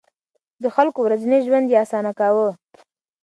د 0.63 0.65
خلکو 0.75 0.99
ورځنی 1.03 1.39
ژوند 1.45 1.67
يې 1.71 1.77
اسانه 1.83 2.11
کاوه. 2.19 2.49